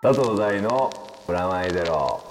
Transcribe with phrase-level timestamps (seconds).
[0.00, 0.92] 佐藤大の
[1.26, 2.27] プラマイゼロ。